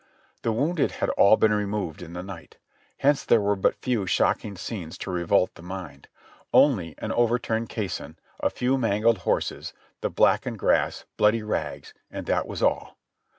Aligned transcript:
The 0.41 0.51
wounded 0.51 0.93
had 0.93 1.09
all 1.11 1.37
been 1.37 1.53
removed 1.53 2.01
in 2.01 2.13
the 2.13 2.23
night; 2.23 2.57
hence 2.97 3.23
there 3.23 3.39
were 3.39 3.55
but 3.55 3.75
few 3.75 4.07
shocking 4.07 4.57
scenes 4.57 4.97
to 4.97 5.11
revolt 5.11 5.53
the 5.53 5.61
mind; 5.61 6.07
only 6.51 6.95
an 6.97 7.11
overturned 7.11 7.69
caisson, 7.69 8.17
a 8.39 8.49
few 8.49 8.79
mangled 8.79 9.19
horses, 9.29 9.73
the 9.99 10.09
blackened 10.09 10.57
grass, 10.57 11.05
bloody 11.17 11.43
rags, 11.43 11.93
and 12.09 12.25
that 12.25 12.47
was 12.47 12.63
all. 12.63 12.97